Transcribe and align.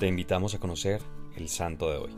Te 0.00 0.06
invitamos 0.06 0.54
a 0.54 0.58
conocer 0.58 1.02
el 1.36 1.50
santo 1.50 1.90
de 1.90 1.98
hoy. 1.98 2.10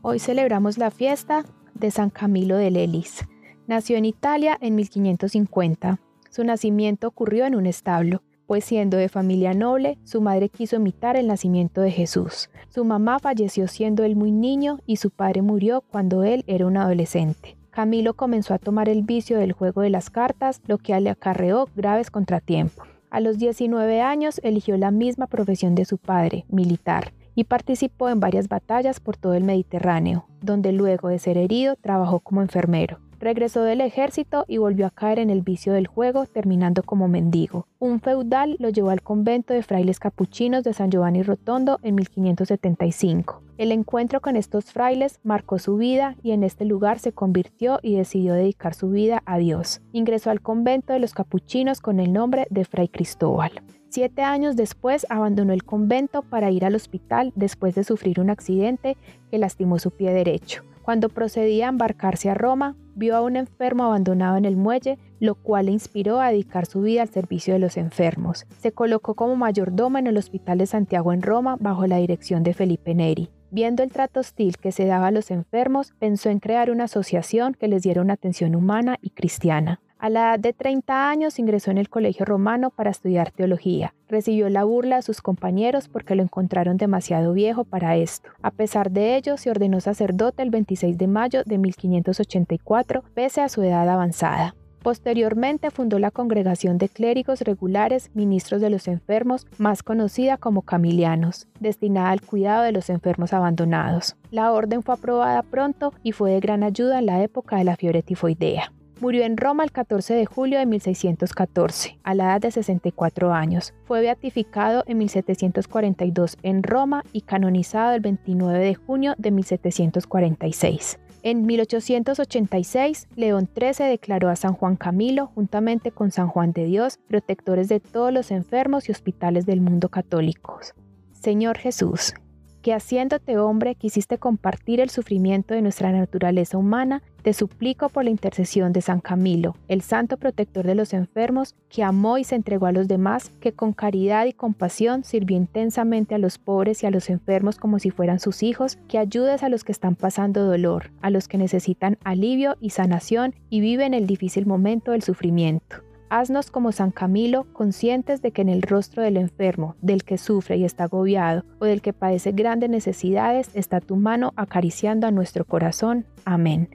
Hoy 0.00 0.18
celebramos 0.18 0.78
la 0.78 0.90
fiesta 0.90 1.44
de 1.74 1.90
San 1.90 2.08
Camilo 2.08 2.56
de 2.56 2.70
Lelis. 2.70 3.26
Nació 3.66 3.98
en 3.98 4.06
Italia 4.06 4.56
en 4.62 4.76
1550. 4.76 6.00
Su 6.30 6.42
nacimiento 6.42 7.06
ocurrió 7.06 7.44
en 7.44 7.54
un 7.54 7.66
establo, 7.66 8.22
pues 8.46 8.64
siendo 8.64 8.96
de 8.96 9.10
familia 9.10 9.52
noble, 9.52 9.98
su 10.04 10.22
madre 10.22 10.48
quiso 10.48 10.76
imitar 10.76 11.16
el 11.16 11.26
nacimiento 11.26 11.82
de 11.82 11.90
Jesús. 11.90 12.48
Su 12.70 12.86
mamá 12.86 13.18
falleció 13.18 13.68
siendo 13.68 14.04
él 14.04 14.16
muy 14.16 14.32
niño 14.32 14.78
y 14.86 14.96
su 14.96 15.10
padre 15.10 15.42
murió 15.42 15.82
cuando 15.82 16.24
él 16.24 16.44
era 16.46 16.66
un 16.66 16.78
adolescente. 16.78 17.59
Camilo 17.70 18.14
comenzó 18.14 18.54
a 18.54 18.58
tomar 18.58 18.88
el 18.88 19.02
vicio 19.02 19.38
del 19.38 19.52
juego 19.52 19.82
de 19.82 19.90
las 19.90 20.10
cartas, 20.10 20.60
lo 20.66 20.78
que 20.78 20.98
le 21.00 21.10
acarreó 21.10 21.68
graves 21.76 22.10
contratiempos. 22.10 22.86
A 23.10 23.20
los 23.20 23.38
19 23.38 24.02
años 24.02 24.40
eligió 24.44 24.76
la 24.76 24.90
misma 24.90 25.26
profesión 25.26 25.74
de 25.74 25.84
su 25.84 25.98
padre, 25.98 26.44
militar, 26.48 27.12
y 27.34 27.44
participó 27.44 28.08
en 28.08 28.20
varias 28.20 28.48
batallas 28.48 29.00
por 29.00 29.16
todo 29.16 29.34
el 29.34 29.44
Mediterráneo, 29.44 30.26
donde 30.40 30.72
luego 30.72 31.08
de 31.08 31.18
ser 31.18 31.38
herido 31.38 31.76
trabajó 31.76 32.20
como 32.20 32.42
enfermero. 32.42 32.98
Regresó 33.20 33.62
del 33.62 33.82
ejército 33.82 34.46
y 34.48 34.56
volvió 34.56 34.86
a 34.86 34.90
caer 34.90 35.18
en 35.18 35.28
el 35.28 35.42
vicio 35.42 35.74
del 35.74 35.86
juego, 35.86 36.24
terminando 36.24 36.82
como 36.82 37.06
mendigo. 37.06 37.66
Un 37.78 38.00
feudal 38.00 38.56
lo 38.58 38.70
llevó 38.70 38.88
al 38.88 39.02
convento 39.02 39.52
de 39.52 39.62
frailes 39.62 39.98
capuchinos 39.98 40.64
de 40.64 40.72
San 40.72 40.90
Giovanni 40.90 41.22
Rotondo 41.22 41.78
en 41.82 41.96
1575. 41.96 43.42
El 43.58 43.72
encuentro 43.72 44.22
con 44.22 44.36
estos 44.36 44.72
frailes 44.72 45.20
marcó 45.22 45.58
su 45.58 45.76
vida 45.76 46.16
y 46.22 46.30
en 46.30 46.44
este 46.44 46.64
lugar 46.64 46.98
se 46.98 47.12
convirtió 47.12 47.78
y 47.82 47.94
decidió 47.94 48.32
dedicar 48.32 48.72
su 48.72 48.88
vida 48.88 49.22
a 49.26 49.36
Dios. 49.36 49.82
Ingresó 49.92 50.30
al 50.30 50.40
convento 50.40 50.94
de 50.94 50.98
los 50.98 51.12
capuchinos 51.12 51.82
con 51.82 52.00
el 52.00 52.14
nombre 52.14 52.46
de 52.48 52.64
Fray 52.64 52.88
Cristóbal. 52.88 53.52
Siete 53.90 54.22
años 54.22 54.54
después 54.54 55.04
abandonó 55.10 55.52
el 55.52 55.64
convento 55.64 56.22
para 56.22 56.52
ir 56.52 56.64
al 56.64 56.76
hospital 56.76 57.32
después 57.34 57.74
de 57.74 57.82
sufrir 57.82 58.20
un 58.20 58.30
accidente 58.30 58.96
que 59.32 59.38
lastimó 59.38 59.80
su 59.80 59.90
pie 59.90 60.12
derecho. 60.12 60.62
Cuando 60.82 61.08
procedía 61.08 61.66
a 61.66 61.70
embarcarse 61.70 62.30
a 62.30 62.34
Roma, 62.34 62.76
vio 62.94 63.16
a 63.16 63.20
un 63.20 63.34
enfermo 63.34 63.82
abandonado 63.82 64.36
en 64.36 64.44
el 64.44 64.56
muelle, 64.56 64.96
lo 65.18 65.34
cual 65.34 65.66
le 65.66 65.72
inspiró 65.72 66.20
a 66.20 66.30
dedicar 66.30 66.66
su 66.66 66.82
vida 66.82 67.02
al 67.02 67.08
servicio 67.08 67.52
de 67.52 67.58
los 67.58 67.76
enfermos. 67.76 68.46
Se 68.60 68.70
colocó 68.70 69.14
como 69.14 69.34
mayordomo 69.34 69.98
en 69.98 70.06
el 70.06 70.16
Hospital 70.16 70.58
de 70.58 70.66
Santiago 70.66 71.12
en 71.12 71.22
Roma 71.22 71.56
bajo 71.58 71.84
la 71.88 71.96
dirección 71.96 72.44
de 72.44 72.54
Felipe 72.54 72.94
Neri. 72.94 73.28
Viendo 73.50 73.82
el 73.82 73.90
trato 73.90 74.20
hostil 74.20 74.56
que 74.58 74.70
se 74.70 74.86
daba 74.86 75.08
a 75.08 75.10
los 75.10 75.32
enfermos, 75.32 75.94
pensó 75.98 76.30
en 76.30 76.38
crear 76.38 76.70
una 76.70 76.84
asociación 76.84 77.54
que 77.54 77.66
les 77.66 77.82
diera 77.82 78.02
una 78.02 78.14
atención 78.14 78.54
humana 78.54 78.98
y 79.02 79.10
cristiana. 79.10 79.80
A 80.02 80.08
la 80.08 80.30
edad 80.30 80.38
de 80.38 80.54
30 80.54 81.10
años 81.10 81.38
ingresó 81.38 81.70
en 81.70 81.76
el 81.76 81.90
Colegio 81.90 82.24
Romano 82.24 82.70
para 82.70 82.88
estudiar 82.88 83.32
teología. 83.32 83.92
Recibió 84.08 84.48
la 84.48 84.64
burla 84.64 84.96
de 84.96 85.02
sus 85.02 85.20
compañeros 85.20 85.88
porque 85.88 86.14
lo 86.14 86.22
encontraron 86.22 86.78
demasiado 86.78 87.34
viejo 87.34 87.64
para 87.64 87.96
esto. 87.96 88.30
A 88.40 88.50
pesar 88.50 88.90
de 88.90 89.16
ello, 89.16 89.36
se 89.36 89.50
ordenó 89.50 89.78
sacerdote 89.80 90.42
el 90.42 90.48
26 90.48 90.96
de 90.96 91.06
mayo 91.06 91.42
de 91.44 91.58
1584, 91.58 93.04
pese 93.12 93.42
a 93.42 93.50
su 93.50 93.60
edad 93.62 93.86
avanzada. 93.86 94.54
Posteriormente 94.82 95.70
fundó 95.70 95.98
la 95.98 96.10
Congregación 96.10 96.78
de 96.78 96.88
Clérigos 96.88 97.42
Regulares 97.42 98.10
Ministros 98.14 98.62
de 98.62 98.70
los 98.70 98.88
Enfermos, 98.88 99.46
más 99.58 99.82
conocida 99.82 100.38
como 100.38 100.62
Camilianos, 100.62 101.46
destinada 101.60 102.12
al 102.12 102.22
cuidado 102.22 102.62
de 102.62 102.72
los 102.72 102.88
enfermos 102.88 103.34
abandonados. 103.34 104.16
La 104.30 104.50
orden 104.50 104.82
fue 104.82 104.94
aprobada 104.94 105.42
pronto 105.42 105.92
y 106.02 106.12
fue 106.12 106.30
de 106.30 106.40
gran 106.40 106.62
ayuda 106.62 107.00
en 107.00 107.04
la 107.04 107.22
época 107.22 107.56
de 107.56 107.64
la 107.64 107.76
fiebre 107.76 108.02
tifoidea. 108.02 108.72
Murió 109.00 109.24
en 109.24 109.38
Roma 109.38 109.64
el 109.64 109.72
14 109.72 110.12
de 110.12 110.26
julio 110.26 110.58
de 110.58 110.66
1614, 110.66 111.98
a 112.02 112.14
la 112.14 112.24
edad 112.24 112.40
de 112.42 112.50
64 112.50 113.32
años. 113.32 113.72
Fue 113.86 114.02
beatificado 114.02 114.84
en 114.86 114.98
1742 114.98 116.36
en 116.42 116.62
Roma 116.62 117.02
y 117.10 117.22
canonizado 117.22 117.94
el 117.94 118.02
29 118.02 118.58
de 118.58 118.74
junio 118.74 119.14
de 119.16 119.30
1746. 119.30 120.98
En 121.22 121.46
1886, 121.46 123.08
León 123.16 123.48
XIII 123.58 123.88
declaró 123.88 124.28
a 124.28 124.36
San 124.36 124.52
Juan 124.52 124.76
Camilo, 124.76 125.28
juntamente 125.28 125.92
con 125.92 126.10
San 126.10 126.28
Juan 126.28 126.52
de 126.52 126.66
Dios, 126.66 126.98
protectores 127.08 127.70
de 127.70 127.80
todos 127.80 128.12
los 128.12 128.30
enfermos 128.30 128.90
y 128.90 128.92
hospitales 128.92 129.46
del 129.46 129.62
mundo 129.62 129.88
católicos. 129.88 130.74
Señor 131.12 131.56
Jesús, 131.56 132.14
que 132.62 132.74
haciéndote 132.74 133.38
hombre 133.38 133.74
quisiste 133.74 134.18
compartir 134.18 134.80
el 134.80 134.90
sufrimiento 134.90 135.54
de 135.54 135.62
nuestra 135.62 135.92
naturaleza 135.92 136.58
humana, 136.58 137.02
te 137.22 137.32
suplico 137.32 137.88
por 137.88 138.04
la 138.04 138.10
intercesión 138.10 138.72
de 138.72 138.80
San 138.80 139.00
Camilo, 139.00 139.54
el 139.68 139.82
santo 139.82 140.16
protector 140.16 140.66
de 140.66 140.74
los 140.74 140.92
enfermos, 140.94 141.54
que 141.68 141.82
amó 141.82 142.18
y 142.18 142.24
se 142.24 142.34
entregó 142.34 142.66
a 142.66 142.72
los 142.72 142.88
demás, 142.88 143.30
que 143.40 143.52
con 143.52 143.72
caridad 143.72 144.26
y 144.26 144.32
compasión 144.32 145.04
sirvió 145.04 145.36
intensamente 145.36 146.14
a 146.14 146.18
los 146.18 146.38
pobres 146.38 146.82
y 146.82 146.86
a 146.86 146.90
los 146.90 147.10
enfermos 147.10 147.56
como 147.56 147.78
si 147.78 147.90
fueran 147.90 148.20
sus 148.20 148.42
hijos, 148.42 148.78
que 148.88 148.98
ayudes 148.98 149.42
a 149.42 149.48
los 149.48 149.64
que 149.64 149.72
están 149.72 149.96
pasando 149.96 150.44
dolor, 150.44 150.90
a 151.02 151.10
los 151.10 151.28
que 151.28 151.38
necesitan 151.38 151.98
alivio 152.04 152.56
y 152.60 152.70
sanación 152.70 153.34
y 153.50 153.60
viven 153.60 153.94
el 153.94 154.06
difícil 154.06 154.46
momento 154.46 154.92
del 154.92 155.02
sufrimiento 155.02 155.89
Haznos 156.10 156.50
como 156.50 156.72
San 156.72 156.90
Camilo, 156.90 157.46
conscientes 157.52 158.20
de 158.20 158.32
que 158.32 158.42
en 158.42 158.48
el 158.48 158.62
rostro 158.62 159.02
del 159.02 159.16
enfermo, 159.16 159.76
del 159.80 160.02
que 160.02 160.18
sufre 160.18 160.56
y 160.56 160.64
está 160.64 160.84
agobiado, 160.84 161.44
o 161.60 161.64
del 161.64 161.80
que 161.80 161.92
padece 161.92 162.32
grandes 162.32 162.68
necesidades, 162.68 163.50
está 163.54 163.80
tu 163.80 163.96
mano 163.96 164.32
acariciando 164.36 165.06
a 165.06 165.12
nuestro 165.12 165.44
corazón. 165.44 166.04
Amén. 166.24 166.68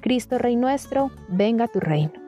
Cristo 0.00 0.38
Rey 0.38 0.56
nuestro, 0.56 1.10
venga 1.28 1.68
tu 1.68 1.78
reino. 1.78 2.19